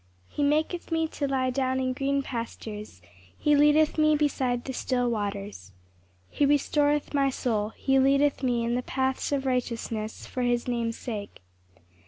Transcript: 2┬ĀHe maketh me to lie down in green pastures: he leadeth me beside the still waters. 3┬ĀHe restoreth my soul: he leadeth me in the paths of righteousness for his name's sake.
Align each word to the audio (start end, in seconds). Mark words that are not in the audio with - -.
2┬ĀHe 0.35 0.45
maketh 0.49 0.91
me 0.91 1.07
to 1.07 1.27
lie 1.27 1.51
down 1.51 1.79
in 1.79 1.93
green 1.93 2.23
pastures: 2.23 3.03
he 3.37 3.55
leadeth 3.55 3.99
me 3.99 4.15
beside 4.17 4.65
the 4.65 4.73
still 4.73 5.07
waters. 5.11 5.73
3┬ĀHe 6.35 6.49
restoreth 6.49 7.13
my 7.13 7.29
soul: 7.29 7.69
he 7.75 7.99
leadeth 7.99 8.41
me 8.41 8.63
in 8.65 8.73
the 8.73 8.81
paths 8.81 9.31
of 9.31 9.45
righteousness 9.45 10.25
for 10.25 10.41
his 10.41 10.67
name's 10.67 10.97
sake. 10.97 11.43